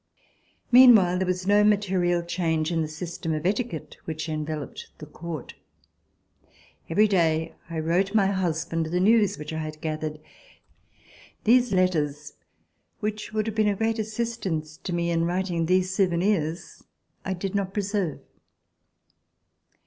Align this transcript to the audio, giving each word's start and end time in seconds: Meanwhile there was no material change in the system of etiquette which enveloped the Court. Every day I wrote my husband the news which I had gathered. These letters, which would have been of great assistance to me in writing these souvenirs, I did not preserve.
Meanwhile 0.71 1.19
there 1.19 1.27
was 1.27 1.45
no 1.45 1.63
material 1.63 2.23
change 2.23 2.71
in 2.71 2.81
the 2.81 2.87
system 2.87 3.35
of 3.35 3.45
etiquette 3.45 3.97
which 4.05 4.27
enveloped 4.27 4.87
the 4.97 5.05
Court. 5.05 5.53
Every 6.89 7.07
day 7.07 7.53
I 7.69 7.77
wrote 7.81 8.15
my 8.15 8.25
husband 8.25 8.87
the 8.87 8.99
news 8.99 9.37
which 9.37 9.53
I 9.53 9.59
had 9.59 9.79
gathered. 9.79 10.19
These 11.43 11.71
letters, 11.71 12.33
which 12.99 13.31
would 13.31 13.45
have 13.45 13.55
been 13.55 13.69
of 13.69 13.77
great 13.77 13.99
assistance 13.99 14.75
to 14.77 14.91
me 14.91 15.11
in 15.11 15.25
writing 15.25 15.67
these 15.67 15.93
souvenirs, 15.93 16.81
I 17.23 17.35
did 17.35 17.53
not 17.53 17.71
preserve. 17.71 18.21